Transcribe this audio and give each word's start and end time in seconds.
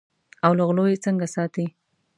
او 0.45 0.51
له 0.57 0.63
غلو 0.67 0.83
یې 0.91 0.97
څنګه 1.05 1.27
ساتې. 1.35 1.65